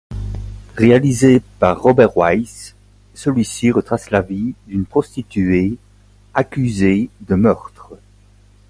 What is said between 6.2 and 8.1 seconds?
accusée de meurtre.